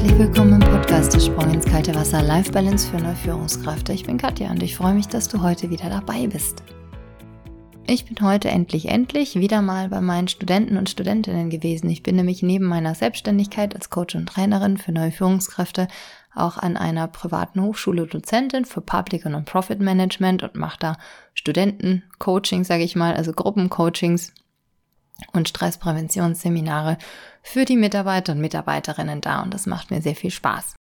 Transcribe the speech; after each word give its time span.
Herzlich 0.00 0.18
willkommen 0.18 0.62
im 0.62 0.66
Podcast 0.70 1.12
Der 1.12 1.20
Sprung 1.20 1.52
ins 1.52 1.66
kalte 1.66 1.94
Wasser 1.94 2.22
Life 2.22 2.50
Balance 2.52 2.88
für 2.88 2.96
neue 2.96 3.14
Führungskräfte. 3.16 3.92
Ich 3.92 4.04
bin 4.04 4.16
Katja 4.16 4.50
und 4.50 4.62
ich 4.62 4.74
freue 4.74 4.94
mich, 4.94 5.08
dass 5.08 5.28
du 5.28 5.42
heute 5.42 5.68
wieder 5.68 5.90
dabei 5.90 6.26
bist. 6.26 6.62
Ich 7.86 8.06
bin 8.06 8.16
heute 8.26 8.48
endlich, 8.48 8.88
endlich 8.88 9.34
wieder 9.34 9.60
mal 9.60 9.90
bei 9.90 10.00
meinen 10.00 10.28
Studenten 10.28 10.78
und 10.78 10.88
Studentinnen 10.88 11.50
gewesen. 11.50 11.90
Ich 11.90 12.02
bin 12.02 12.16
nämlich 12.16 12.42
neben 12.42 12.64
meiner 12.64 12.94
Selbstständigkeit 12.94 13.74
als 13.74 13.90
Coach 13.90 14.14
und 14.14 14.26
Trainerin 14.26 14.78
für 14.78 14.90
neue 14.90 15.12
Führungskräfte 15.12 15.86
auch 16.34 16.56
an 16.56 16.78
einer 16.78 17.06
privaten 17.06 17.60
Hochschule 17.60 18.06
Dozentin 18.06 18.64
für 18.64 18.80
Public 18.80 19.26
und 19.26 19.32
Non-Profit 19.32 19.80
Management 19.80 20.42
und 20.42 20.54
mache 20.54 20.78
da 20.80 20.96
Studenten-Coaching, 21.34 22.64
sage 22.64 22.84
ich 22.84 22.96
mal, 22.96 23.12
also 23.12 23.34
Gruppencoachings 23.34 24.32
und 25.32 25.48
Stresspräventionsseminare 25.48 26.98
für 27.42 27.64
die 27.64 27.76
Mitarbeiter 27.76 28.32
und 28.32 28.40
Mitarbeiterinnen 28.40 29.20
da 29.20 29.42
und 29.42 29.54
das 29.54 29.66
macht 29.66 29.90
mir 29.90 30.02
sehr 30.02 30.16
viel 30.16 30.30
Spaß. 30.30 30.74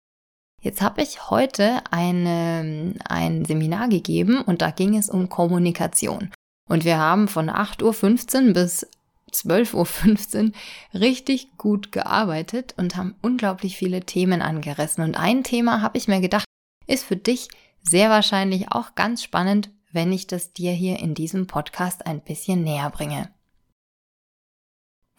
Jetzt 0.61 0.81
habe 0.81 1.01
ich 1.01 1.29
heute 1.29 1.81
eine, 1.89 2.95
ein 3.07 3.45
Seminar 3.45 3.87
gegeben 3.87 4.41
und 4.41 4.61
da 4.61 4.71
ging 4.71 4.97
es 4.97 5.09
um 5.09 5.29
Kommunikation. 5.29 6.31
Und 6.67 6.83
wir 6.83 6.97
haben 6.97 7.27
von 7.27 7.49
8.15 7.49 8.47
Uhr 8.47 8.53
bis 8.53 8.85
12.15 9.31 10.47
Uhr 10.47 10.99
richtig 10.99 11.57
gut 11.57 11.91
gearbeitet 11.91 12.73
und 12.77 12.97
haben 12.97 13.15
unglaublich 13.21 13.77
viele 13.77 14.01
Themen 14.01 14.41
angerissen. 14.41 15.03
Und 15.03 15.15
ein 15.15 15.43
Thema 15.43 15.81
habe 15.81 15.97
ich 15.97 16.07
mir 16.07 16.19
gedacht, 16.19 16.45
ist 16.87 17.05
für 17.05 17.15
dich 17.15 17.47
sehr 17.81 18.09
wahrscheinlich 18.09 18.71
auch 18.71 18.95
ganz 18.95 19.23
spannend, 19.23 19.71
wenn 19.91 20.11
ich 20.11 20.27
das 20.27 20.53
dir 20.53 20.71
hier 20.71 20.99
in 20.99 21.15
diesem 21.15 21.47
Podcast 21.47 22.05
ein 22.05 22.21
bisschen 22.21 22.63
näher 22.63 22.89
bringe. 22.89 23.29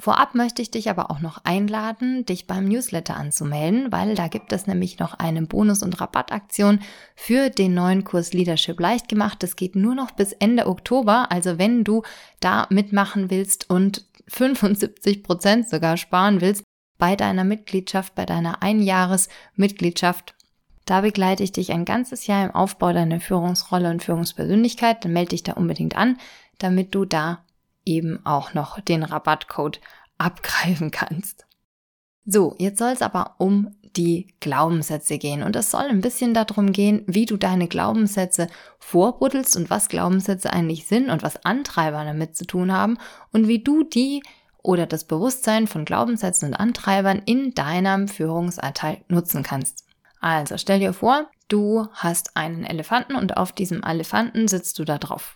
Vorab 0.00 0.34
möchte 0.34 0.62
ich 0.62 0.70
dich 0.70 0.88
aber 0.88 1.10
auch 1.10 1.20
noch 1.20 1.44
einladen, 1.44 2.24
dich 2.24 2.46
beim 2.46 2.64
Newsletter 2.64 3.16
anzumelden, 3.16 3.92
weil 3.92 4.14
da 4.14 4.28
gibt 4.28 4.50
es 4.50 4.66
nämlich 4.66 4.98
noch 4.98 5.12
eine 5.12 5.42
Bonus- 5.42 5.82
und 5.82 6.00
Rabattaktion 6.00 6.80
für 7.14 7.50
den 7.50 7.74
neuen 7.74 8.02
Kurs 8.04 8.32
Leadership 8.32 8.80
leicht 8.80 9.10
gemacht. 9.10 9.42
Das 9.42 9.56
geht 9.56 9.76
nur 9.76 9.94
noch 9.94 10.12
bis 10.12 10.32
Ende 10.32 10.66
Oktober. 10.66 11.30
Also 11.30 11.58
wenn 11.58 11.84
du 11.84 12.02
da 12.40 12.66
mitmachen 12.70 13.30
willst 13.30 13.68
und 13.68 14.06
75 14.28 15.22
Prozent 15.22 15.68
sogar 15.68 15.98
sparen 15.98 16.40
willst 16.40 16.64
bei 16.96 17.14
deiner 17.14 17.44
Mitgliedschaft, 17.44 18.14
bei 18.14 18.24
deiner 18.24 18.62
Einjahresmitgliedschaft, 18.62 20.34
da 20.86 21.02
begleite 21.02 21.42
ich 21.42 21.52
dich 21.52 21.72
ein 21.72 21.84
ganzes 21.84 22.26
Jahr 22.26 22.46
im 22.46 22.54
Aufbau 22.54 22.94
deiner 22.94 23.20
Führungsrolle 23.20 23.90
und 23.90 24.02
Führungspersönlichkeit. 24.02 25.04
Dann 25.04 25.12
melde 25.12 25.30
dich 25.30 25.42
da 25.42 25.52
unbedingt 25.52 25.94
an, 25.94 26.16
damit 26.58 26.94
du 26.94 27.04
da 27.04 27.44
eben 27.90 28.24
auch 28.24 28.54
noch 28.54 28.80
den 28.80 29.02
Rabattcode 29.02 29.80
abgreifen 30.18 30.90
kannst. 30.90 31.46
So, 32.24 32.54
jetzt 32.58 32.78
soll 32.78 32.90
es 32.92 33.02
aber 33.02 33.34
um 33.38 33.74
die 33.96 34.34
Glaubenssätze 34.40 35.18
gehen. 35.18 35.42
Und 35.42 35.56
es 35.56 35.70
soll 35.70 35.84
ein 35.84 36.00
bisschen 36.00 36.34
darum 36.34 36.72
gehen, 36.72 37.02
wie 37.06 37.26
du 37.26 37.36
deine 37.36 37.66
Glaubenssätze 37.66 38.46
vorbuddelst 38.78 39.56
und 39.56 39.70
was 39.70 39.88
Glaubenssätze 39.88 40.52
eigentlich 40.52 40.86
sind 40.86 41.10
und 41.10 41.22
was 41.22 41.44
Antreiber 41.44 42.04
damit 42.04 42.36
zu 42.36 42.46
tun 42.46 42.72
haben 42.72 42.98
und 43.32 43.48
wie 43.48 43.62
du 43.62 43.82
die 43.82 44.22
oder 44.62 44.86
das 44.86 45.04
Bewusstsein 45.04 45.66
von 45.66 45.84
Glaubenssätzen 45.84 46.48
und 46.48 46.54
Antreibern 46.54 47.22
in 47.24 47.54
deinem 47.54 48.08
Führungsalltag 48.08 49.10
nutzen 49.10 49.42
kannst. 49.42 49.84
Also 50.20 50.58
stell 50.58 50.80
dir 50.80 50.92
vor, 50.92 51.30
du 51.48 51.88
hast 51.94 52.36
einen 52.36 52.64
Elefanten 52.64 53.16
und 53.16 53.38
auf 53.38 53.52
diesem 53.52 53.82
Elefanten 53.82 54.48
sitzt 54.48 54.78
du 54.78 54.84
da 54.84 54.98
drauf. 54.98 55.34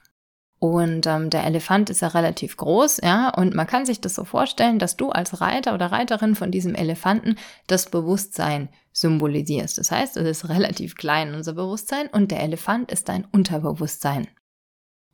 Und 0.64 1.06
ähm, 1.06 1.28
der 1.28 1.44
Elefant 1.44 1.90
ist 1.90 2.00
ja 2.00 2.08
relativ 2.08 2.56
groß, 2.56 3.00
ja, 3.02 3.28
und 3.28 3.54
man 3.54 3.66
kann 3.66 3.84
sich 3.84 4.00
das 4.00 4.14
so 4.14 4.24
vorstellen, 4.24 4.78
dass 4.78 4.96
du 4.96 5.10
als 5.10 5.42
Reiter 5.42 5.74
oder 5.74 5.92
Reiterin 5.92 6.34
von 6.34 6.50
diesem 6.50 6.74
Elefanten 6.74 7.36
das 7.66 7.90
Bewusstsein 7.90 8.70
symbolisierst. 8.90 9.76
Das 9.76 9.90
heißt, 9.90 10.16
es 10.16 10.26
ist 10.26 10.48
relativ 10.48 10.94
klein, 10.94 11.34
unser 11.34 11.52
Bewusstsein, 11.52 12.06
und 12.06 12.30
der 12.30 12.42
Elefant 12.42 12.90
ist 12.90 13.10
dein 13.10 13.26
Unterbewusstsein. 13.26 14.26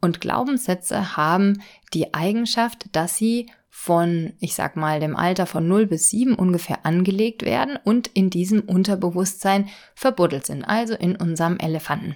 Und 0.00 0.20
Glaubenssätze 0.20 1.16
haben 1.16 1.60
die 1.94 2.14
Eigenschaft, 2.14 2.86
dass 2.92 3.16
sie 3.16 3.50
von, 3.68 4.34
ich 4.38 4.54
sag 4.54 4.76
mal, 4.76 5.00
dem 5.00 5.16
Alter 5.16 5.46
von 5.46 5.66
0 5.66 5.88
bis 5.88 6.10
7 6.10 6.36
ungefähr 6.36 6.86
angelegt 6.86 7.44
werden 7.44 7.76
und 7.82 8.06
in 8.06 8.30
diesem 8.30 8.60
Unterbewusstsein 8.60 9.68
verbuddelt 9.96 10.46
sind, 10.46 10.62
also 10.62 10.94
in 10.94 11.16
unserem 11.16 11.58
Elefanten 11.58 12.14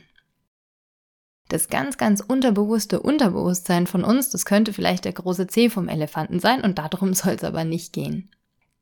das 1.48 1.68
ganz, 1.68 1.98
ganz 1.98 2.20
unterbewusste 2.20 3.00
Unterbewusstsein 3.00 3.86
von 3.86 4.04
uns, 4.04 4.30
das 4.30 4.44
könnte 4.44 4.72
vielleicht 4.72 5.04
der 5.04 5.12
große 5.12 5.46
C 5.46 5.68
vom 5.68 5.88
Elefanten 5.88 6.40
sein 6.40 6.62
und 6.62 6.78
darum 6.78 7.14
soll 7.14 7.34
es 7.34 7.44
aber 7.44 7.64
nicht 7.64 7.92
gehen. 7.92 8.30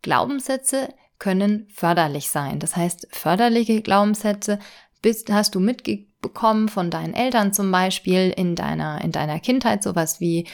Glaubenssätze 0.02 0.88
können 1.18 1.68
förderlich 1.72 2.30
sein. 2.30 2.58
Das 2.58 2.74
heißt, 2.76 3.08
förderliche 3.12 3.80
Glaubenssätze 3.82 4.58
bist, 5.02 5.30
hast 5.30 5.54
du 5.54 5.60
mitbekommen 5.60 6.68
von 6.68 6.90
deinen 6.90 7.14
Eltern 7.14 7.52
zum 7.52 7.70
Beispiel 7.70 8.32
in 8.36 8.56
deiner, 8.56 9.00
in 9.02 9.12
deiner 9.12 9.38
Kindheit, 9.38 9.82
sowas 9.82 10.20
wie 10.20 10.48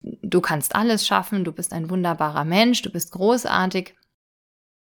du 0.00 0.40
kannst 0.40 0.74
alles 0.74 1.06
schaffen, 1.06 1.44
du 1.44 1.52
bist 1.52 1.72
ein 1.72 1.90
wunderbarer 1.90 2.44
Mensch, 2.44 2.82
du 2.82 2.90
bist 2.90 3.12
großartig, 3.12 3.94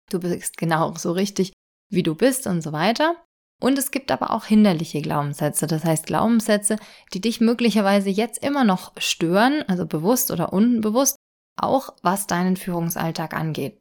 du 0.09 0.20
bist 0.20 0.58
genau 0.58 0.94
so 0.96 1.12
richtig, 1.12 1.53
wie 1.90 2.03
du 2.03 2.16
bist 2.16 2.47
und 2.47 2.62
so 2.62 2.72
weiter. 2.72 3.16
Und 3.59 3.79
es 3.79 3.90
gibt 3.90 4.12
aber 4.12 4.31
auch 4.31 4.45
hinderliche 4.45 5.01
Glaubenssätze, 5.01 5.66
das 5.66 5.84
heißt 5.84 6.06
Glaubenssätze, 6.06 6.78
die 7.13 7.22
dich 7.22 7.41
möglicherweise 7.41 8.09
jetzt 8.09 8.44
immer 8.44 8.63
noch 8.63 8.91
stören, 8.97 9.63
also 9.68 9.85
bewusst 9.85 10.29
oder 10.29 10.53
unbewusst, 10.53 11.16
auch 11.56 11.94
was 12.03 12.28
deinen 12.28 12.56
Führungsalltag 12.56 13.34
angeht. 13.34 13.79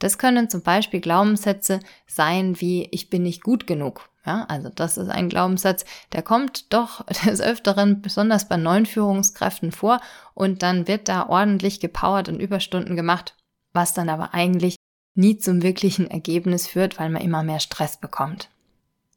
Das 0.00 0.18
können 0.18 0.50
zum 0.50 0.62
Beispiel 0.62 1.00
Glaubenssätze 1.00 1.78
sein 2.06 2.60
wie 2.60 2.88
ich 2.90 3.10
bin 3.10 3.22
nicht 3.22 3.42
gut 3.44 3.66
genug. 3.66 4.08
Ja, 4.26 4.44
also 4.48 4.68
das 4.68 4.98
ist 4.98 5.08
ein 5.08 5.28
Glaubenssatz, 5.28 5.84
der 6.12 6.22
kommt 6.22 6.72
doch 6.72 7.06
des 7.26 7.40
Öfteren, 7.40 8.02
besonders 8.02 8.48
bei 8.48 8.56
neuen 8.56 8.86
Führungskräften 8.86 9.72
vor 9.72 10.00
und 10.34 10.62
dann 10.62 10.88
wird 10.88 11.08
da 11.08 11.28
ordentlich 11.28 11.80
gepowert 11.80 12.28
und 12.28 12.40
Überstunden 12.40 12.96
gemacht, 12.96 13.36
was 13.72 13.94
dann 13.94 14.08
aber 14.08 14.34
eigentlich 14.34 14.76
nie 15.14 15.38
zum 15.38 15.62
wirklichen 15.62 16.10
Ergebnis 16.10 16.66
führt, 16.66 16.98
weil 16.98 17.10
man 17.10 17.22
immer 17.22 17.42
mehr 17.42 17.60
Stress 17.60 17.96
bekommt. 17.98 18.50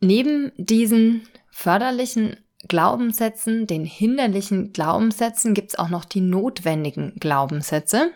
Neben 0.03 0.51
diesen 0.57 1.29
förderlichen 1.49 2.35
Glaubenssätzen, 2.67 3.67
den 3.67 3.85
hinderlichen 3.85 4.73
Glaubenssätzen, 4.73 5.53
gibt 5.53 5.69
es 5.69 5.79
auch 5.79 5.87
noch 5.87 6.03
die 6.03 6.19
notwendigen 6.19 7.15
Glaubenssätze. 7.21 8.11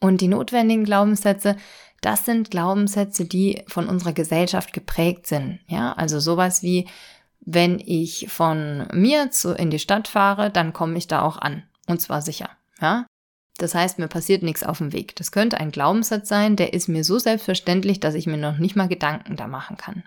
Und 0.00 0.20
die 0.20 0.28
notwendigen 0.28 0.84
Glaubenssätze, 0.84 1.56
das 2.02 2.26
sind 2.26 2.50
Glaubenssätze, 2.50 3.24
die 3.24 3.62
von 3.66 3.88
unserer 3.88 4.12
Gesellschaft 4.12 4.74
geprägt 4.74 5.26
sind. 5.26 5.60
Ja, 5.66 5.94
also 5.94 6.20
sowas 6.20 6.62
wie, 6.62 6.86
wenn 7.40 7.80
ich 7.80 8.26
von 8.28 8.86
mir 8.92 9.30
zu, 9.30 9.54
in 9.54 9.70
die 9.70 9.78
Stadt 9.78 10.08
fahre, 10.08 10.50
dann 10.50 10.74
komme 10.74 10.98
ich 10.98 11.08
da 11.08 11.22
auch 11.22 11.38
an. 11.38 11.62
Und 11.86 12.02
zwar 12.02 12.20
sicher. 12.20 12.50
Ja, 12.82 13.06
das 13.56 13.74
heißt, 13.74 13.98
mir 13.98 14.08
passiert 14.08 14.42
nichts 14.42 14.62
auf 14.62 14.78
dem 14.78 14.92
Weg. 14.92 15.16
Das 15.16 15.32
könnte 15.32 15.56
ein 15.56 15.70
Glaubenssatz 15.70 16.28
sein, 16.28 16.56
der 16.56 16.74
ist 16.74 16.88
mir 16.88 17.02
so 17.02 17.18
selbstverständlich, 17.18 17.98
dass 17.98 18.14
ich 18.14 18.26
mir 18.26 18.36
noch 18.36 18.58
nicht 18.58 18.76
mal 18.76 18.88
Gedanken 18.88 19.36
da 19.36 19.46
machen 19.46 19.78
kann. 19.78 20.04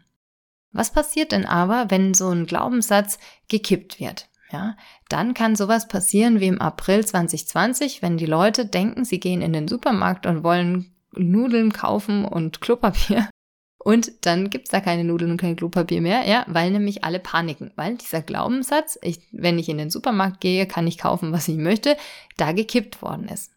Was 0.71 0.91
passiert 0.91 1.31
denn 1.31 1.45
aber, 1.45 1.89
wenn 1.89 2.13
so 2.13 2.29
ein 2.29 2.45
Glaubenssatz 2.45 3.17
gekippt 3.47 3.99
wird? 3.99 4.27
Ja, 4.51 4.75
dann 5.09 5.33
kann 5.33 5.55
sowas 5.55 5.87
passieren 5.87 6.39
wie 6.39 6.47
im 6.47 6.61
April 6.61 7.05
2020, 7.05 8.01
wenn 8.01 8.17
die 8.17 8.25
Leute 8.25 8.65
denken, 8.65 9.05
sie 9.05 9.19
gehen 9.19 9.41
in 9.41 9.53
den 9.53 9.67
Supermarkt 9.67 10.25
und 10.25 10.43
wollen 10.43 10.91
Nudeln 11.15 11.71
kaufen 11.71 12.25
und 12.25 12.61
Klopapier. 12.61 13.29
Und 13.81 14.25
dann 14.25 14.49
gibt's 14.49 14.71
da 14.71 14.81
keine 14.81 15.05
Nudeln 15.05 15.31
und 15.31 15.39
kein 15.39 15.55
Klopapier 15.55 16.01
mehr, 16.01 16.27
ja, 16.27 16.43
weil 16.49 16.69
nämlich 16.69 17.05
alle 17.05 17.17
paniken. 17.17 17.71
Weil 17.77 17.95
dieser 17.95 18.21
Glaubenssatz, 18.21 18.99
ich, 19.01 19.21
wenn 19.31 19.57
ich 19.57 19.69
in 19.69 19.77
den 19.77 19.89
Supermarkt 19.89 20.41
gehe, 20.41 20.67
kann 20.67 20.85
ich 20.85 20.97
kaufen, 20.97 21.31
was 21.31 21.47
ich 21.47 21.55
möchte, 21.55 21.95
da 22.35 22.51
gekippt 22.51 23.01
worden 23.01 23.29
ist. 23.29 23.53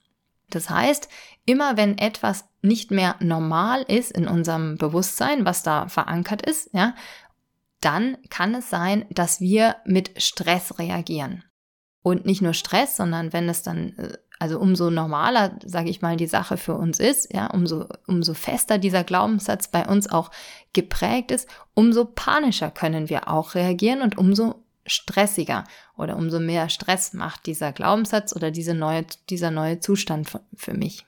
Das 0.54 0.70
heißt, 0.70 1.08
immer 1.44 1.76
wenn 1.76 1.98
etwas 1.98 2.44
nicht 2.60 2.90
mehr 2.90 3.16
normal 3.20 3.82
ist 3.82 4.12
in 4.12 4.28
unserem 4.28 4.76
Bewusstsein, 4.76 5.44
was 5.44 5.62
da 5.62 5.88
verankert 5.88 6.42
ist, 6.42 6.70
ja, 6.72 6.94
dann 7.80 8.16
kann 8.30 8.54
es 8.54 8.70
sein, 8.70 9.04
dass 9.10 9.40
wir 9.40 9.76
mit 9.84 10.22
Stress 10.22 10.78
reagieren. 10.78 11.44
Und 12.02 12.26
nicht 12.26 12.42
nur 12.42 12.54
Stress, 12.54 12.96
sondern 12.96 13.32
wenn 13.32 13.48
es 13.48 13.62
dann, 13.62 13.96
äh, 13.96 14.16
also 14.38 14.58
umso 14.58 14.90
normaler, 14.90 15.58
sage 15.64 15.88
ich 15.88 16.02
mal, 16.02 16.16
die 16.16 16.26
Sache 16.26 16.56
für 16.56 16.74
uns 16.74 16.98
ist, 16.98 17.32
ja, 17.32 17.46
umso, 17.48 17.86
umso 18.06 18.34
fester 18.34 18.78
dieser 18.78 19.04
Glaubenssatz 19.04 19.68
bei 19.68 19.86
uns 19.86 20.10
auch 20.10 20.30
geprägt 20.72 21.30
ist, 21.30 21.48
umso 21.74 22.04
panischer 22.04 22.70
können 22.70 23.08
wir 23.08 23.28
auch 23.28 23.54
reagieren 23.54 24.02
und 24.02 24.18
umso 24.18 24.61
stressiger 24.86 25.64
oder 25.96 26.16
umso 26.16 26.40
mehr 26.40 26.68
Stress 26.68 27.12
macht 27.12 27.46
dieser 27.46 27.72
Glaubenssatz 27.72 28.34
oder 28.34 28.50
diese 28.50 28.74
neue, 28.74 29.06
dieser 29.30 29.50
neue 29.50 29.80
Zustand 29.80 30.30
für 30.54 30.74
mich. 30.74 31.06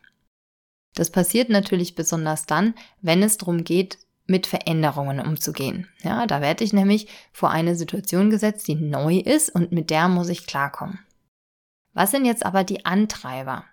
Das 0.95 1.11
passiert 1.11 1.49
natürlich 1.49 1.95
besonders 1.95 2.47
dann, 2.47 2.75
wenn 3.01 3.23
es 3.23 3.37
darum 3.37 3.65
geht, 3.65 3.99
mit 4.27 4.47
Veränderungen 4.47 5.21
umzugehen. 5.21 5.89
Ja, 6.03 6.27
da 6.27 6.41
werde 6.41 6.65
ich 6.65 6.73
nämlich 6.73 7.09
vor 7.33 7.51
eine 7.51 7.75
Situation 7.75 8.31
gesetzt, 8.31 8.69
die 8.69 8.77
neu 8.77 9.19
ist 9.19 9.51
und 9.51 9.73
mit 9.73 9.91
der 9.91 10.09
muss 10.09 10.29
ich 10.29 10.47
klarkommen. 10.47 11.01
Was 11.93 12.11
sind 12.11 12.25
jetzt 12.25 12.47
aber 12.47 12.65
die 12.65 12.87
Antreiber? 12.87 13.65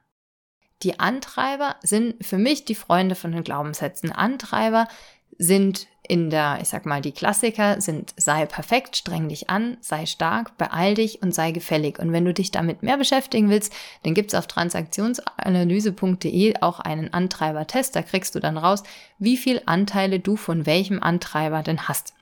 die 0.83 0.99
Antreiber 0.99 1.75
sind 1.81 2.25
für 2.25 2.37
mich 2.37 2.65
die 2.65 2.75
Freunde 2.75 3.15
von 3.15 3.31
den 3.31 3.43
Glaubenssätzen. 3.43 4.11
Antreiber 4.11 4.87
sind 5.37 5.87
in 6.07 6.29
der, 6.29 6.59
ich 6.61 6.67
sag 6.67 6.85
mal, 6.85 7.01
die 7.01 7.13
Klassiker 7.13 7.79
sind 7.79 8.13
sei 8.17 8.45
perfekt, 8.45 8.97
streng 8.97 9.29
dich 9.29 9.49
an, 9.49 9.77
sei 9.79 10.05
stark, 10.05 10.57
beeil 10.57 10.95
dich 10.95 11.21
und 11.21 11.33
sei 11.33 11.51
gefällig. 11.51 11.99
Und 11.99 12.11
wenn 12.11 12.25
du 12.25 12.33
dich 12.33 12.51
damit 12.51 12.83
mehr 12.83 12.97
beschäftigen 12.97 13.49
willst, 13.49 13.71
dann 14.03 14.13
gibt's 14.13 14.35
auf 14.35 14.47
transaktionsanalyse.de 14.47 16.55
auch 16.61 16.81
einen 16.81 17.13
Antreibertest. 17.13 17.95
Da 17.95 18.01
kriegst 18.01 18.35
du 18.35 18.39
dann 18.39 18.57
raus, 18.57 18.83
wie 19.19 19.37
viel 19.37 19.61
Anteile 19.65 20.19
du 20.19 20.35
von 20.35 20.65
welchem 20.65 21.01
Antreiber 21.01 21.63
denn 21.63 21.87
hast. 21.87 22.13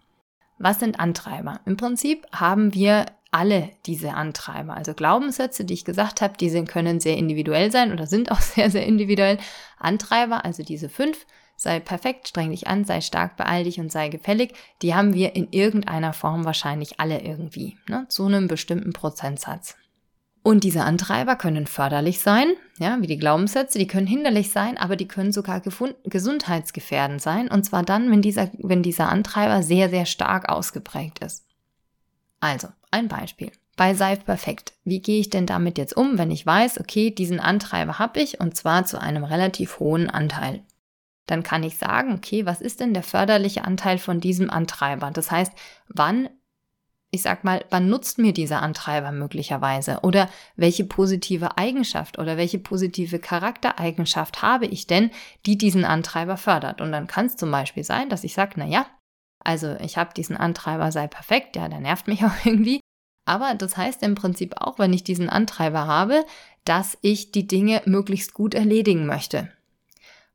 Was 0.59 0.79
sind 0.79 0.99
Antreiber? 0.99 1.61
Im 1.65 1.77
Prinzip 1.77 2.27
haben 2.31 2.73
wir 2.73 3.05
alle 3.31 3.69
diese 3.85 4.13
Antreiber. 4.13 4.75
Also 4.75 4.93
Glaubenssätze, 4.93 5.63
die 5.63 5.73
ich 5.73 5.85
gesagt 5.85 6.21
habe, 6.21 6.35
die 6.37 6.49
können 6.65 6.99
sehr 6.99 7.17
individuell 7.17 7.71
sein 7.71 7.91
oder 7.91 8.07
sind 8.07 8.31
auch 8.31 8.41
sehr, 8.41 8.69
sehr 8.69 8.85
individuell. 8.85 9.39
Antreiber, 9.79 10.45
also 10.45 10.63
diese 10.63 10.89
fünf, 10.89 11.25
sei 11.59 11.81
perfekt, 11.81 12.29
streng 12.29 12.51
dich 12.51 12.67
an, 12.67 12.85
sei 12.85 13.01
stark, 13.01 13.35
beeil 13.35 13.65
dich 13.65 13.79
und 13.79 13.91
sei 13.91 14.07
gefällig, 14.07 14.53
die 14.81 14.95
haben 14.95 15.13
wir 15.13 15.35
in 15.35 15.49
irgendeiner 15.51 16.13
Form 16.13 16.45
wahrscheinlich 16.45 16.99
alle 17.01 17.21
irgendwie, 17.21 17.77
ne, 17.87 18.05
zu 18.07 18.25
einem 18.25 18.47
bestimmten 18.47 18.93
Prozentsatz. 18.93 19.75
Und 20.41 20.63
diese 20.63 20.83
Antreiber 20.83 21.35
können 21.35 21.67
förderlich 21.67 22.21
sein, 22.21 22.53
ja, 22.79 22.97
wie 23.01 23.07
die 23.07 23.17
Glaubenssätze, 23.17 23.77
die 23.77 23.87
können 23.87 24.07
hinderlich 24.07 24.51
sein, 24.51 24.77
aber 24.77 24.95
die 24.95 25.07
können 25.07 25.33
sogar 25.33 25.61
gesundheitsgefährdend 26.05 27.21
sein. 27.21 27.49
Und 27.49 27.65
zwar 27.65 27.83
dann, 27.83 28.09
wenn 28.09 28.21
dieser, 28.21 28.49
wenn 28.57 28.81
dieser 28.81 29.09
Antreiber 29.09 29.61
sehr, 29.61 29.89
sehr 29.89 30.05
stark 30.05 30.47
ausgeprägt 30.47 31.19
ist. 31.19 31.45
Also, 32.39 32.69
ein 32.89 33.09
Beispiel. 33.09 33.51
Bei 33.75 33.93
Sei 33.93 34.15
perfekt. 34.15 34.73
Wie 34.85 35.01
gehe 35.01 35.19
ich 35.19 35.29
denn 35.29 35.45
damit 35.45 35.77
jetzt 35.77 35.95
um, 35.95 36.17
wenn 36.17 36.31
ich 36.31 36.45
weiß, 36.45 36.79
okay, 36.79 37.11
diesen 37.11 37.41
Antreiber 37.41 37.99
habe 37.99 38.21
ich 38.21 38.39
und 38.39 38.55
zwar 38.55 38.85
zu 38.85 38.99
einem 38.99 39.25
relativ 39.25 39.79
hohen 39.79 40.09
Anteil? 40.09 40.63
Dann 41.29 41.43
kann 41.43 41.63
ich 41.63 41.77
sagen, 41.77 42.13
okay, 42.13 42.45
was 42.45 42.59
ist 42.59 42.79
denn 42.79 42.93
der 42.93 43.03
förderliche 43.03 43.63
Anteil 43.63 43.99
von 43.99 44.19
diesem 44.19 44.49
Antreiber? 44.49 45.11
Das 45.11 45.29
heißt, 45.29 45.53
wann 45.87 46.29
ich 47.11 47.23
sag 47.23 47.43
mal, 47.43 47.65
wann 47.71 47.89
nutzt 47.89 48.19
mir 48.19 48.33
dieser 48.33 48.61
Antreiber 48.61 49.11
möglicherweise? 49.11 49.99
Oder 50.03 50.29
welche 50.55 50.85
positive 50.85 51.57
Eigenschaft 51.57 52.19
oder 52.19 52.37
welche 52.37 52.59
positive 52.59 53.17
Charaktereigenschaft 53.17 54.43
habe 54.43 54.67
ich 54.67 54.85
denn, 54.85 55.09
die 55.45 55.57
diesen 55.57 55.85
Antreiber 55.85 56.37
fördert? 56.37 56.81
Und 56.81 56.91
dann 56.91 57.07
kann 57.07 57.25
es 57.25 57.35
zum 57.35 57.49
Beispiel 57.49 57.83
sein, 57.83 58.09
dass 58.09 58.23
ich 58.23 58.33
sage, 58.35 58.53
na 58.57 58.65
ja, 58.65 58.85
also 59.43 59.75
ich 59.81 59.97
habe 59.97 60.13
diesen 60.13 60.37
Antreiber 60.37 60.91
sei 60.91 61.07
perfekt, 61.07 61.55
ja, 61.55 61.67
der 61.67 61.79
nervt 61.79 62.07
mich 62.07 62.23
auch 62.25 62.45
irgendwie. 62.45 62.79
Aber 63.25 63.55
das 63.55 63.75
heißt 63.75 64.03
im 64.03 64.15
Prinzip 64.15 64.55
auch, 64.57 64.77
wenn 64.77 64.93
ich 64.93 65.03
diesen 65.03 65.29
Antreiber 65.29 65.87
habe, 65.87 66.25
dass 66.63 66.97
ich 67.01 67.31
die 67.31 67.47
Dinge 67.47 67.81
möglichst 67.85 68.33
gut 68.33 68.53
erledigen 68.53 69.07
möchte. 69.07 69.51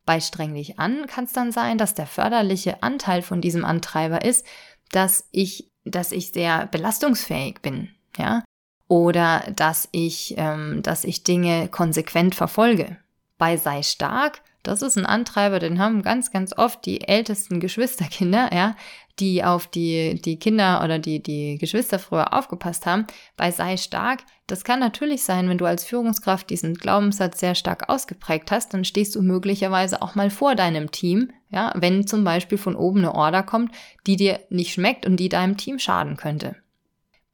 Bei 0.07 0.21
streng 0.21 0.55
dich 0.55 0.79
an 0.79 1.07
kann 1.07 1.25
es 1.25 1.33
dann 1.33 1.53
sein, 1.53 1.79
dass 1.79 1.95
der 1.95 2.07
förderliche 2.07 2.83
Anteil 2.83 3.23
von 3.23 3.41
diesem 3.41 3.65
Antreiber 3.65 4.25
ist, 4.25 4.47
dass 4.91 5.29
ich 5.33 5.71
dass 5.85 6.13
ich 6.13 6.33
sehr 6.33 6.67
belastungsfähig 6.67 7.61
bin, 7.61 7.91
ja, 8.17 8.43
oder 8.89 9.45
dass 9.55 9.89
ich, 9.93 10.35
ähm, 10.37 10.83
dass 10.83 11.05
ich 11.05 11.25
Dinge 11.25 11.69
konsequent 11.69 12.35
verfolge. 12.35 12.97
Bei 13.39 13.57
sei 13.57 13.83
stark, 13.83 14.41
das 14.65 14.83
ist 14.83 14.97
ein 14.97 15.07
Antreiber, 15.07 15.61
den 15.61 15.79
haben 15.79 16.03
ganz, 16.03 16.33
ganz 16.33 16.57
oft 16.57 16.85
die 16.87 17.07
ältesten 17.07 17.61
Geschwisterkinder, 17.61 18.51
ja, 18.53 18.75
die 19.21 19.45
auf 19.45 19.69
die, 19.69 20.21
die 20.21 20.39
Kinder 20.39 20.83
oder 20.83 20.99
die, 20.99 21.23
die 21.23 21.59
Geschwister 21.59 21.99
früher 21.99 22.33
aufgepasst 22.33 22.87
haben. 22.87 23.07
Bei 23.37 23.53
sei 23.53 23.77
stark, 23.77 24.25
das 24.47 24.65
kann 24.65 24.81
natürlich 24.81 25.23
sein, 25.23 25.49
wenn 25.49 25.59
du 25.59 25.67
als 25.67 25.85
Führungskraft 25.85 26.51
diesen 26.51 26.75
Glaubenssatz 26.75 27.39
sehr 27.39 27.55
stark 27.55 27.89
ausgeprägt 27.89 28.51
hast, 28.51 28.75
dann 28.75 28.85
stehst 28.85 29.15
du 29.15 29.23
möglicherweise 29.23 30.03
auch 30.03 30.15
mal 30.15 30.31
vor 30.31 30.57
deinem 30.57 30.91
Team, 30.91 31.31
ja, 31.51 31.73
wenn 31.77 32.07
zum 32.07 32.25
Beispiel 32.25 32.59
von 32.59 32.75
oben 32.75 33.01
eine 33.01 33.15
Order 33.15 33.43
kommt, 33.43 33.73
die 34.07 34.17
dir 34.17 34.41
nicht 34.49 34.73
schmeckt 34.73 35.07
und 35.07 35.17
die 35.17 35.29
deinem 35.29 35.57
Team 35.57 35.79
schaden 35.79 36.17
könnte. 36.17 36.57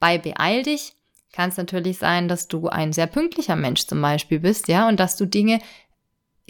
Bei 0.01 0.19
beeil 0.19 0.65
dich 0.65 0.95
kann 1.33 1.51
es 1.51 1.57
natürlich 1.57 1.99
sein, 1.99 2.27
dass 2.27 2.49
du 2.49 2.69
ein 2.69 2.93
sehr 2.93 3.07
pünktlicher 3.07 3.57
Mensch 3.57 3.87
zum 3.87 4.03
Beispiel 4.03 4.41
bist, 4.41 4.69
ja, 4.69 4.89
und 4.89 4.99
dass 4.99 5.17
du 5.17 5.27
Dinge, 5.27 5.61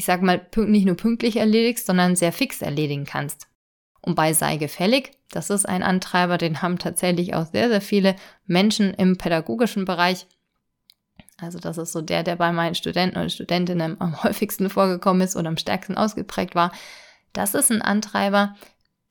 ich 0.01 0.07
sag 0.07 0.23
mal, 0.23 0.41
nicht 0.57 0.87
nur 0.87 0.97
pünktlich 0.97 1.37
erledigst, 1.37 1.85
sondern 1.85 2.17
sehr 2.17 2.33
fix 2.33 2.63
erledigen 2.63 3.05
kannst. 3.05 3.49
Und 4.01 4.15
bei 4.15 4.33
sei 4.33 4.57
gefällig, 4.57 5.11
das 5.31 5.51
ist 5.51 5.69
ein 5.69 5.83
Antreiber, 5.83 6.39
den 6.39 6.63
haben 6.63 6.79
tatsächlich 6.79 7.35
auch 7.35 7.45
sehr, 7.45 7.69
sehr 7.69 7.83
viele 7.83 8.17
Menschen 8.47 8.95
im 8.95 9.19
pädagogischen 9.19 9.85
Bereich. 9.85 10.27
Also 11.37 11.59
das 11.59 11.77
ist 11.77 11.93
so 11.93 12.01
der, 12.01 12.23
der 12.23 12.37
bei 12.37 12.51
meinen 12.51 12.75
Studenten 12.75 13.19
und 13.19 13.31
Studentinnen 13.31 14.01
am 14.01 14.23
häufigsten 14.25 14.71
vorgekommen 14.71 15.21
ist 15.21 15.37
oder 15.37 15.49
am 15.49 15.59
stärksten 15.59 15.99
ausgeprägt 15.99 16.55
war. 16.55 16.73
Das 17.35 17.53
ist 17.53 17.71
ein 17.71 17.83
Antreiber, 17.83 18.57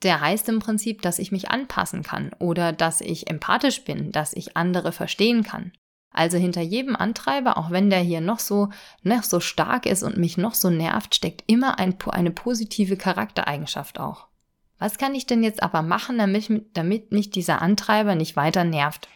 der 0.02 0.22
heißt 0.22 0.50
im 0.50 0.58
Prinzip, 0.58 1.04
dass 1.04 1.20
ich 1.20 1.32
mich 1.32 1.52
anpassen 1.52 2.02
kann 2.02 2.32
oder 2.40 2.74
dass 2.74 3.00
ich 3.00 3.30
empathisch 3.30 3.84
bin, 3.84 4.12
dass 4.12 4.34
ich 4.34 4.58
andere 4.58 4.92
verstehen 4.92 5.44
kann. 5.44 5.72
Also 6.12 6.38
hinter 6.38 6.62
jedem 6.62 6.96
Antreiber, 6.96 7.58
auch 7.58 7.72
wenn 7.72 7.90
der 7.90 8.00
hier 8.00 8.22
noch 8.22 8.40
so, 8.40 8.70
noch 9.04 9.24
so 9.24 9.40
stark 9.40 9.86
ist 9.86 10.04
und 10.04 10.18
mich 10.18 10.38
noch 10.38 10.56
so 10.56 10.70
nervt, 10.70 11.16
steckt 11.16 11.44
immer 11.48 11.80
ein, 11.80 11.96
eine 12.12 12.32
positive 12.32 12.98
Charaktereigenschaft 12.98 14.00
auch. 14.00 14.28
Was 14.80 14.98
kann 14.98 15.14
ich 15.14 15.26
denn 15.26 15.44
jetzt 15.44 15.62
aber 15.62 15.82
machen, 15.82 16.18
damit, 16.18 16.50
damit 16.74 17.12
mich 17.12 17.30
dieser 17.30 17.62
Antreiber 17.62 18.16
nicht 18.16 18.36
weiter 18.36 18.64
nervt? 18.64 19.08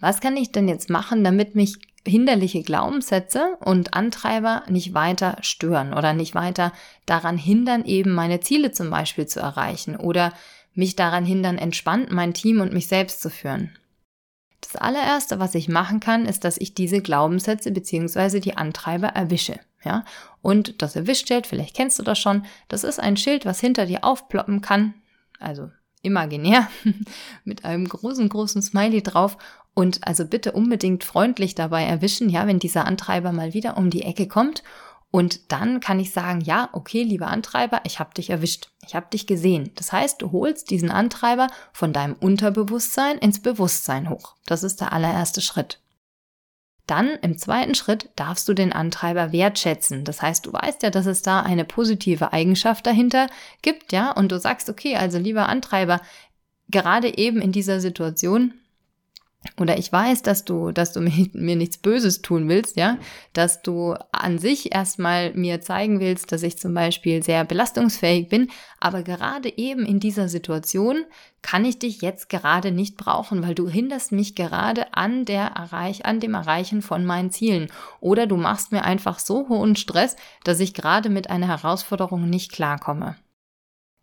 Was 0.00 0.20
kann 0.20 0.36
ich 0.36 0.52
denn 0.52 0.68
jetzt 0.68 0.90
machen, 0.90 1.22
damit 1.22 1.54
mich 1.54 1.76
hinderliche 2.06 2.62
Glaubenssätze 2.62 3.56
und 3.60 3.94
Antreiber 3.94 4.64
nicht 4.68 4.94
weiter 4.94 5.36
stören 5.40 5.92
oder 5.92 6.14
nicht 6.14 6.34
weiter 6.34 6.72
daran 7.06 7.36
hindern, 7.36 7.84
eben 7.84 8.12
meine 8.12 8.40
Ziele 8.40 8.72
zum 8.72 8.90
Beispiel 8.90 9.26
zu 9.26 9.40
erreichen 9.40 9.96
oder 9.96 10.32
mich 10.74 10.96
daran 10.96 11.24
hindern, 11.24 11.58
entspannt 11.58 12.10
mein 12.10 12.34
Team 12.34 12.60
und 12.60 12.72
mich 12.72 12.88
selbst 12.88 13.20
zu 13.20 13.30
führen? 13.30 13.76
Das 14.62 14.76
allererste, 14.76 15.38
was 15.38 15.54
ich 15.54 15.68
machen 15.68 16.00
kann, 16.00 16.24
ist, 16.24 16.44
dass 16.44 16.56
ich 16.56 16.72
diese 16.74 17.02
Glaubenssätze 17.02 17.70
bzw. 17.70 18.40
die 18.40 18.56
Antreiber 18.56 19.08
erwische. 19.08 19.60
Ja? 19.84 20.04
Und 20.40 20.80
das 20.80 20.96
Erwischschild, 20.96 21.46
vielleicht 21.46 21.76
kennst 21.76 21.98
du 21.98 22.02
das 22.02 22.18
schon, 22.18 22.46
das 22.68 22.84
ist 22.84 22.98
ein 22.98 23.16
Schild, 23.16 23.44
was 23.44 23.60
hinter 23.60 23.86
dir 23.86 24.04
aufploppen 24.04 24.60
kann, 24.60 24.94
also 25.38 25.70
imaginär, 26.02 26.68
mit 27.44 27.64
einem 27.64 27.88
großen, 27.88 28.28
großen 28.28 28.62
Smiley 28.62 29.02
drauf. 29.02 29.36
Und 29.74 30.06
also 30.06 30.26
bitte 30.26 30.52
unbedingt 30.52 31.02
freundlich 31.02 31.54
dabei 31.54 31.84
erwischen, 31.84 32.28
ja, 32.28 32.46
wenn 32.46 32.58
dieser 32.58 32.86
Antreiber 32.86 33.32
mal 33.32 33.54
wieder 33.54 33.76
um 33.76 33.90
die 33.90 34.02
Ecke 34.02 34.28
kommt. 34.28 34.62
Und 35.12 35.52
dann 35.52 35.80
kann 35.80 36.00
ich 36.00 36.10
sagen, 36.10 36.40
ja, 36.40 36.70
okay, 36.72 37.02
lieber 37.02 37.26
Antreiber, 37.26 37.82
ich 37.84 38.00
habe 38.00 38.14
dich 38.14 38.30
erwischt, 38.30 38.70
ich 38.86 38.94
habe 38.94 39.10
dich 39.12 39.26
gesehen. 39.26 39.70
Das 39.74 39.92
heißt, 39.92 40.22
du 40.22 40.32
holst 40.32 40.70
diesen 40.70 40.90
Antreiber 40.90 41.48
von 41.74 41.92
deinem 41.92 42.14
Unterbewusstsein 42.14 43.18
ins 43.18 43.42
Bewusstsein 43.42 44.08
hoch. 44.08 44.36
Das 44.46 44.62
ist 44.62 44.80
der 44.80 44.94
allererste 44.94 45.42
Schritt. 45.42 45.80
Dann 46.86 47.10
im 47.20 47.36
zweiten 47.36 47.74
Schritt 47.74 48.08
darfst 48.16 48.48
du 48.48 48.54
den 48.54 48.72
Antreiber 48.72 49.32
wertschätzen. 49.32 50.04
Das 50.04 50.22
heißt, 50.22 50.46
du 50.46 50.52
weißt 50.54 50.82
ja, 50.82 50.88
dass 50.88 51.04
es 51.04 51.20
da 51.20 51.40
eine 51.40 51.66
positive 51.66 52.32
Eigenschaft 52.32 52.86
dahinter 52.86 53.28
gibt, 53.60 53.92
ja, 53.92 54.12
und 54.12 54.32
du 54.32 54.40
sagst, 54.40 54.70
okay, 54.70 54.96
also 54.96 55.18
lieber 55.18 55.46
Antreiber, 55.46 56.00
gerade 56.70 57.18
eben 57.18 57.42
in 57.42 57.52
dieser 57.52 57.80
Situation 57.80 58.54
oder 59.58 59.76
ich 59.76 59.92
weiß, 59.92 60.22
dass 60.22 60.44
du, 60.44 60.70
dass 60.70 60.92
du 60.92 61.00
mir, 61.32 61.56
nichts 61.56 61.78
Böses 61.78 62.22
tun 62.22 62.48
willst, 62.48 62.76
ja, 62.76 62.98
dass 63.32 63.62
du 63.62 63.94
an 64.12 64.38
sich 64.38 64.74
erstmal 64.74 65.34
mir 65.34 65.60
zeigen 65.60 66.00
willst, 66.00 66.32
dass 66.32 66.42
ich 66.42 66.58
zum 66.58 66.74
Beispiel 66.74 67.22
sehr 67.22 67.44
belastungsfähig 67.44 68.28
bin, 68.28 68.50
aber 68.80 69.02
gerade 69.02 69.56
eben 69.56 69.84
in 69.84 70.00
dieser 70.00 70.28
Situation 70.28 71.04
kann 71.42 71.64
ich 71.64 71.78
dich 71.78 72.02
jetzt 72.02 72.28
gerade 72.28 72.70
nicht 72.70 72.96
brauchen, 72.96 73.42
weil 73.42 73.54
du 73.54 73.68
hinderst 73.68 74.12
mich 74.12 74.36
gerade 74.36 74.94
an 74.94 75.24
der 75.24 75.46
Erreich, 75.46 76.06
an 76.06 76.20
dem 76.20 76.34
Erreichen 76.34 76.82
von 76.82 77.04
meinen 77.04 77.32
Zielen. 77.32 77.68
Oder 78.00 78.28
du 78.28 78.36
machst 78.36 78.70
mir 78.70 78.84
einfach 78.84 79.18
so 79.18 79.48
hohen 79.48 79.74
Stress, 79.74 80.14
dass 80.44 80.60
ich 80.60 80.72
gerade 80.72 81.10
mit 81.10 81.30
einer 81.30 81.48
Herausforderung 81.48 82.30
nicht 82.30 82.52
klarkomme. 82.52 83.16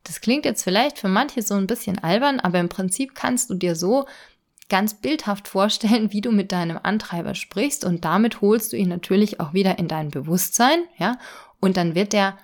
Das 0.03 0.21
klingt 0.21 0.43
jetzt 0.43 0.63
vielleicht 0.63 0.97
für 0.97 1.07
manche 1.07 1.41
so 1.41 1.53
ein 1.53 1.67
bisschen 1.67 1.99
albern, 1.99 2.39
aber 2.39 2.59
im 2.59 2.69
Prinzip 2.69 3.15
kannst 3.15 3.49
du 3.49 3.53
dir 3.53 3.75
so 3.75 4.05
ganz 4.69 4.93
bildhaft 4.93 5.47
vorstellen, 5.47 6.11
wie 6.11 6.21
du 6.21 6.31
mit 6.31 6.51
deinem 6.51 6.79
Antreiber 6.81 7.35
sprichst 7.35 7.83
und 7.83 8.05
damit 8.05 8.41
holst 8.41 8.71
du 8.73 8.77
ihn 8.77 8.89
natürlich 8.89 9.39
auch 9.39 9.53
wieder 9.53 9.79
in 9.79 9.87
dein 9.87 10.09
Bewusstsein, 10.09 10.79
ja, 10.97 11.17
und 11.59 11.75
dann 11.75 11.95
wird 11.95 12.13
der, 12.13 12.37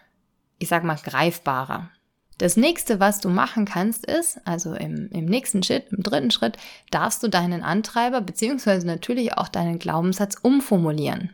ich 0.60 0.68
sag 0.68 0.84
mal, 0.84 0.98
greifbarer. 1.02 1.90
Das 2.38 2.58
nächste, 2.58 3.00
was 3.00 3.22
du 3.22 3.30
machen 3.30 3.64
kannst, 3.64 4.06
ist, 4.06 4.46
also 4.46 4.74
im, 4.74 5.10
im 5.12 5.26
nächsten 5.26 5.64
Schritt, 5.64 5.86
im 5.92 6.04
dritten 6.04 6.32
Schritt, 6.32 6.58
darfst 6.92 7.24
du 7.24 7.30
deinen 7.30 7.64
Antreiber 7.64 8.20
beziehungsweise 8.20 8.86
natürlich 8.86 9.38
auch 9.38 9.48
deinen 9.48 9.80
Glaubenssatz 9.80 10.36
umformulieren. 10.42 11.32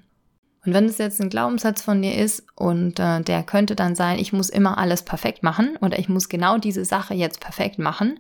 Und 0.63 0.75
wenn 0.75 0.85
es 0.85 0.99
jetzt 0.99 1.19
ein 1.19 1.31
Glaubenssatz 1.31 1.81
von 1.81 2.03
dir 2.03 2.15
ist 2.15 2.45
und 2.55 2.99
äh, 2.99 3.21
der 3.21 3.41
könnte 3.41 3.75
dann 3.75 3.95
sein, 3.95 4.19
ich 4.19 4.31
muss 4.31 4.49
immer 4.49 4.77
alles 4.77 5.01
perfekt 5.01 5.41
machen 5.41 5.75
oder 5.81 5.97
ich 5.97 6.07
muss 6.07 6.29
genau 6.29 6.59
diese 6.59 6.85
Sache 6.85 7.15
jetzt 7.15 7.39
perfekt 7.39 7.79
machen, 7.79 8.19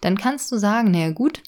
dann 0.00 0.16
kannst 0.16 0.50
du 0.50 0.56
sagen, 0.56 0.90
naja 0.90 1.10
gut, 1.10 1.42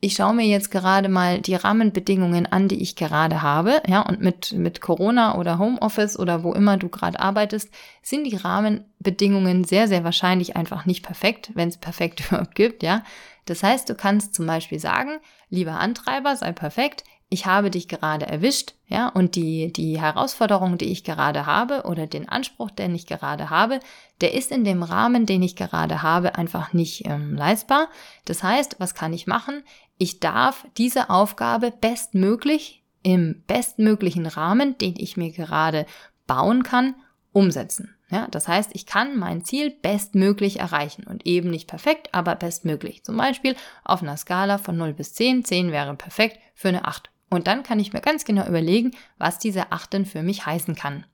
ich 0.00 0.14
schaue 0.14 0.34
mir 0.34 0.46
jetzt 0.46 0.70
gerade 0.70 1.08
mal 1.08 1.40
die 1.40 1.56
Rahmenbedingungen 1.56 2.46
an, 2.46 2.68
die 2.68 2.80
ich 2.80 2.94
gerade 2.94 3.42
habe, 3.42 3.82
ja, 3.88 4.02
und 4.02 4.20
mit, 4.20 4.52
mit 4.52 4.80
Corona 4.80 5.36
oder 5.36 5.58
Homeoffice 5.58 6.18
oder 6.18 6.44
wo 6.44 6.52
immer 6.52 6.76
du 6.76 6.88
gerade 6.88 7.18
arbeitest, 7.18 7.70
sind 8.02 8.24
die 8.24 8.36
Rahmenbedingungen 8.36 9.64
sehr, 9.64 9.88
sehr 9.88 10.04
wahrscheinlich 10.04 10.56
einfach 10.56 10.86
nicht 10.86 11.04
perfekt, 11.04 11.50
wenn 11.54 11.68
es 11.68 11.78
perfekt 11.78 12.20
überhaupt 12.28 12.54
gibt, 12.54 12.82
ja. 12.82 13.02
Das 13.46 13.62
heißt, 13.62 13.88
du 13.88 13.94
kannst 13.94 14.34
zum 14.34 14.46
Beispiel 14.46 14.78
sagen, 14.78 15.18
lieber 15.48 15.80
Antreiber, 15.80 16.36
sei 16.36 16.52
perfekt, 16.52 17.02
ich 17.30 17.44
habe 17.44 17.70
dich 17.70 17.88
gerade 17.88 18.26
erwischt, 18.26 18.74
ja, 18.86 19.08
und 19.08 19.36
die, 19.36 19.70
die 19.72 20.00
Herausforderung, 20.00 20.78
die 20.78 20.90
ich 20.90 21.04
gerade 21.04 21.44
habe 21.44 21.82
oder 21.82 22.06
den 22.06 22.26
Anspruch, 22.26 22.70
den 22.70 22.94
ich 22.94 23.06
gerade 23.06 23.50
habe, 23.50 23.80
der 24.22 24.32
ist 24.32 24.50
in 24.50 24.64
dem 24.64 24.82
Rahmen, 24.82 25.26
den 25.26 25.42
ich 25.42 25.54
gerade 25.54 26.02
habe, 26.02 26.36
einfach 26.36 26.72
nicht 26.72 27.06
ähm, 27.06 27.34
leistbar. 27.34 27.88
Das 28.24 28.42
heißt, 28.42 28.76
was 28.78 28.94
kann 28.94 29.12
ich 29.12 29.26
machen? 29.26 29.62
Ich 29.98 30.20
darf 30.20 30.66
diese 30.78 31.10
Aufgabe 31.10 31.70
bestmöglich 31.70 32.82
im 33.02 33.42
bestmöglichen 33.46 34.26
Rahmen, 34.26 34.78
den 34.78 34.94
ich 34.96 35.18
mir 35.18 35.30
gerade 35.30 35.84
bauen 36.26 36.62
kann, 36.62 36.94
umsetzen. 37.32 37.94
Ja, 38.10 38.26
das 38.30 38.48
heißt, 38.48 38.70
ich 38.72 38.86
kann 38.86 39.18
mein 39.18 39.44
Ziel 39.44 39.70
bestmöglich 39.70 40.60
erreichen 40.60 41.04
und 41.04 41.26
eben 41.26 41.50
nicht 41.50 41.68
perfekt, 41.68 42.08
aber 42.12 42.34
bestmöglich. 42.36 43.04
Zum 43.04 43.18
Beispiel 43.18 43.54
auf 43.84 44.02
einer 44.02 44.16
Skala 44.16 44.56
von 44.56 44.78
0 44.78 44.94
bis 44.94 45.12
10. 45.12 45.44
10 45.44 45.72
wäre 45.72 45.94
perfekt 45.94 46.38
für 46.54 46.68
eine 46.68 46.86
8. 46.86 47.10
Und 47.30 47.46
dann 47.46 47.62
kann 47.62 47.80
ich 47.80 47.92
mir 47.92 48.00
ganz 48.00 48.24
genau 48.24 48.46
überlegen, 48.46 48.92
was 49.18 49.38
diese 49.38 49.72
8 49.72 49.92
denn 49.92 50.06
für 50.06 50.22
mich 50.22 50.46
heißen 50.46 50.74
kann. 50.74 51.04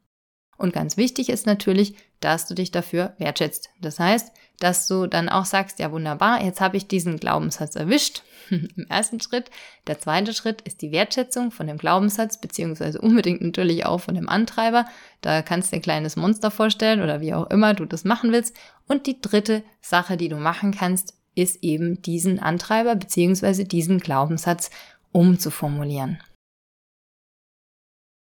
Und 0.57 0.73
ganz 0.73 0.97
wichtig 0.97 1.29
ist 1.29 1.47
natürlich, 1.47 1.97
dass 2.21 2.47
du 2.47 2.55
dich 2.55 2.71
dafür 2.71 3.15
wertschätzt. 3.19 3.71
Das 3.81 3.99
heißt, 3.99 4.33
dass 4.61 4.87
du 4.87 5.07
dann 5.07 5.29
auch 5.29 5.45
sagst, 5.45 5.81
ja 5.81 5.91
wunderbar, 5.91 6.43
jetzt 6.43 6.61
habe 6.61 6.77
ich 6.77 6.87
diesen 6.87 7.19
Glaubenssatz 7.19 7.75
erwischt 7.75 8.23
im 8.51 8.87
ersten 8.89 9.21
Schritt. 9.21 9.51
Der 9.89 9.99
zweite 9.99 10.33
Schritt 10.33 10.61
ist 10.63 10.81
die 10.81 10.93
Wertschätzung 10.93 11.51
von 11.51 11.67
dem 11.67 11.77
Glaubenssatz, 11.77 12.41
beziehungsweise 12.41 13.01
unbedingt 13.01 13.43
natürlich 13.43 13.85
auch 13.85 13.99
von 13.99 14.15
dem 14.15 14.29
Antreiber. 14.29 14.87
Da 15.23 15.43
kannst 15.43 15.73
du 15.73 15.77
ein 15.77 15.83
kleines 15.83 16.15
Monster 16.15 16.53
vorstellen 16.53 17.03
oder 17.03 17.21
wie 17.21 17.35
auch 17.35 17.51
immer 17.51 17.75
du 17.75 17.85
das 17.85 18.05
machen 18.05 18.31
willst. 18.31 18.57
Und 18.87 19.07
die 19.07 19.21
dritte 19.21 19.65
Sache, 19.81 20.17
die 20.17 20.29
du 20.29 20.37
machen 20.37 20.73
kannst, 20.73 21.15
ist 21.35 21.65
eben 21.65 22.01
diesen 22.03 22.39
Antreiber 22.39 22.95
beziehungsweise 22.95 23.65
diesen 23.65 23.99
Glaubenssatz 23.99 24.71
umzuformulieren. 25.15 26.19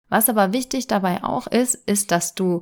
Was 0.10 0.30
aber 0.30 0.54
wichtig 0.54 0.88
dabei 0.88 1.24
auch 1.24 1.48
ist, 1.48 1.74
ist, 1.74 2.12
dass 2.12 2.36
du 2.36 2.62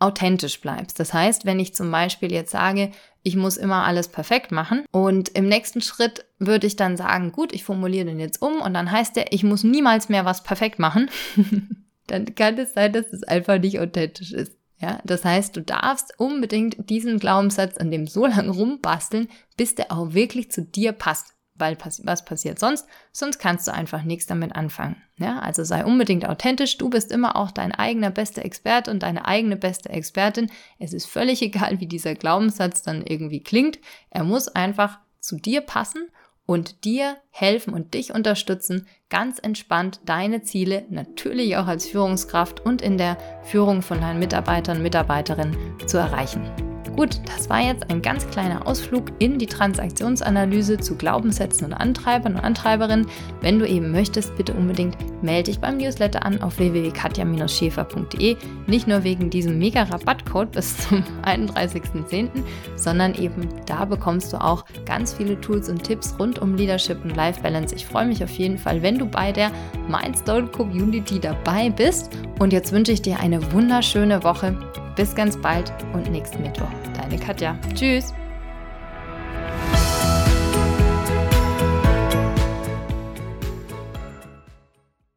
authentisch 0.00 0.60
bleibst. 0.60 0.98
Das 0.98 1.14
heißt, 1.14 1.44
wenn 1.44 1.60
ich 1.60 1.74
zum 1.74 1.90
Beispiel 1.90 2.32
jetzt 2.32 2.50
sage, 2.50 2.90
ich 3.22 3.36
muss 3.36 3.56
immer 3.56 3.84
alles 3.84 4.08
perfekt 4.08 4.50
machen 4.50 4.84
und 4.90 5.28
im 5.30 5.46
nächsten 5.46 5.82
Schritt 5.82 6.24
würde 6.38 6.66
ich 6.66 6.74
dann 6.76 6.96
sagen, 6.96 7.32
gut, 7.32 7.52
ich 7.52 7.64
formuliere 7.64 8.06
den 8.06 8.18
jetzt 8.18 8.42
um 8.42 8.60
und 8.60 8.74
dann 8.74 8.90
heißt 8.90 9.14
der, 9.14 9.32
ich 9.32 9.44
muss 9.44 9.62
niemals 9.62 10.08
mehr 10.08 10.24
was 10.24 10.42
perfekt 10.42 10.78
machen, 10.78 11.10
dann 12.06 12.34
kann 12.34 12.58
es 12.58 12.72
sein, 12.72 12.92
dass 12.92 13.12
es 13.12 13.22
einfach 13.22 13.58
nicht 13.58 13.78
authentisch 13.78 14.32
ist. 14.32 14.56
Ja, 14.78 14.98
das 15.04 15.26
heißt, 15.26 15.54
du 15.54 15.60
darfst 15.60 16.18
unbedingt 16.18 16.88
diesen 16.88 17.18
Glaubenssatz 17.18 17.76
an 17.76 17.90
dem 17.90 18.06
so 18.06 18.24
lange 18.24 18.50
rumbasteln, 18.50 19.28
bis 19.58 19.74
der 19.74 19.92
auch 19.92 20.14
wirklich 20.14 20.50
zu 20.50 20.62
dir 20.62 20.92
passt 20.92 21.34
weil 21.60 21.76
was 22.02 22.24
passiert 22.24 22.58
sonst? 22.58 22.86
Sonst 23.12 23.38
kannst 23.38 23.68
du 23.68 23.72
einfach 23.72 24.02
nichts 24.02 24.26
damit 24.26 24.54
anfangen. 24.56 24.96
Ja, 25.18 25.38
also 25.40 25.62
sei 25.64 25.84
unbedingt 25.84 26.26
authentisch. 26.26 26.78
Du 26.78 26.90
bist 26.90 27.12
immer 27.12 27.36
auch 27.36 27.50
dein 27.50 27.72
eigener 27.72 28.10
bester 28.10 28.44
Experte 28.44 28.90
und 28.90 29.02
deine 29.02 29.26
eigene 29.26 29.56
beste 29.56 29.90
Expertin. 29.90 30.50
Es 30.78 30.92
ist 30.92 31.06
völlig 31.06 31.42
egal, 31.42 31.80
wie 31.80 31.86
dieser 31.86 32.14
Glaubenssatz 32.14 32.82
dann 32.82 33.04
irgendwie 33.06 33.42
klingt. 33.42 33.78
Er 34.10 34.24
muss 34.24 34.48
einfach 34.48 34.98
zu 35.20 35.36
dir 35.36 35.60
passen 35.60 36.08
und 36.46 36.84
dir 36.84 37.16
helfen 37.30 37.72
und 37.74 37.94
dich 37.94 38.12
unterstützen, 38.12 38.88
ganz 39.08 39.38
entspannt 39.38 40.00
deine 40.04 40.42
Ziele 40.42 40.84
natürlich 40.90 41.56
auch 41.56 41.68
als 41.68 41.86
Führungskraft 41.86 42.58
und 42.58 42.82
in 42.82 42.98
der 42.98 43.18
Führung 43.44 43.82
von 43.82 44.00
deinen 44.00 44.18
Mitarbeitern 44.18 44.78
und 44.78 44.82
Mitarbeiterinnen 44.82 45.56
zu 45.86 45.98
erreichen. 45.98 46.69
Gut, 46.96 47.20
das 47.24 47.48
war 47.48 47.60
jetzt 47.60 47.88
ein 47.88 48.02
ganz 48.02 48.28
kleiner 48.28 48.66
Ausflug 48.66 49.06
in 49.20 49.38
die 49.38 49.46
Transaktionsanalyse 49.46 50.78
zu 50.78 50.96
Glaubenssätzen 50.96 51.66
und 51.66 51.72
Antreibern 51.72 52.34
und 52.34 52.40
Antreiberinnen. 52.40 53.06
Wenn 53.40 53.58
du 53.58 53.66
eben 53.66 53.90
möchtest, 53.92 54.36
bitte 54.36 54.52
unbedingt 54.52 54.96
melde 55.22 55.44
dich 55.44 55.60
beim 55.60 55.76
Newsletter 55.78 56.24
an 56.26 56.42
auf 56.42 56.58
www.katja-schäfer.de. 56.58 58.36
Nicht 58.66 58.88
nur 58.88 59.04
wegen 59.04 59.30
diesem 59.30 59.58
mega 59.58 59.84
Rabattcode 59.84 60.52
bis 60.52 60.76
zum 60.88 61.04
31.10., 61.24 62.28
sondern 62.76 63.14
eben 63.14 63.48
da 63.66 63.84
bekommst 63.84 64.32
du 64.32 64.40
auch 64.40 64.64
ganz 64.84 65.14
viele 65.14 65.40
Tools 65.40 65.68
und 65.68 65.82
Tipps 65.82 66.14
rund 66.18 66.40
um 66.40 66.56
Leadership 66.56 67.02
und 67.04 67.16
Life 67.16 67.40
Balance. 67.40 67.74
Ich 67.74 67.86
freue 67.86 68.06
mich 68.06 68.22
auf 68.22 68.30
jeden 68.30 68.58
Fall, 68.58 68.82
wenn 68.82 68.98
du 68.98 69.06
bei 69.06 69.32
der 69.32 69.50
Mindstone 69.88 70.48
Community 70.48 71.20
dabei 71.20 71.70
bist. 71.70 72.10
Und 72.40 72.52
jetzt 72.52 72.72
wünsche 72.72 72.92
ich 72.92 73.00
dir 73.00 73.20
eine 73.20 73.52
wunderschöne 73.52 74.22
Woche. 74.24 74.56
Bis 74.96 75.14
ganz 75.14 75.36
bald 75.36 75.72
und 75.92 76.10
nächsten 76.10 76.42
Mittwoch. 76.42 76.68
Deine 76.94 77.18
Katja. 77.18 77.56
Tschüss. 77.74 78.12